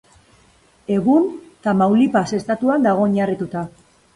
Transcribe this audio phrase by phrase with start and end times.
[0.95, 1.27] Egun,
[1.67, 3.67] Tamaulipas estatuan dago oinarrituta.